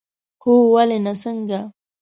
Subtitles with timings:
[0.41, 1.59] هو، ولې نه، څنګه؟